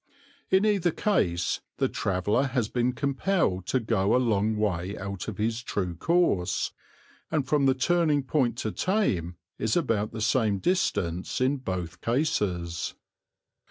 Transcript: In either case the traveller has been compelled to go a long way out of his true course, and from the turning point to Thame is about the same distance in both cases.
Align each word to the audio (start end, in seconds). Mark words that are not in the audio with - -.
In 0.49 0.65
either 0.65 0.89
case 0.89 1.61
the 1.77 1.87
traveller 1.87 2.45
has 2.47 2.67
been 2.69 2.91
compelled 2.93 3.67
to 3.67 3.79
go 3.79 4.15
a 4.15 4.17
long 4.17 4.57
way 4.57 4.97
out 4.97 5.27
of 5.27 5.37
his 5.37 5.61
true 5.61 5.93
course, 5.93 6.71
and 7.29 7.47
from 7.47 7.67
the 7.67 7.75
turning 7.75 8.23
point 8.23 8.57
to 8.57 8.71
Thame 8.71 9.35
is 9.59 9.77
about 9.77 10.11
the 10.11 10.19
same 10.19 10.57
distance 10.57 11.39
in 11.39 11.57
both 11.57 12.01
cases. 12.01 12.95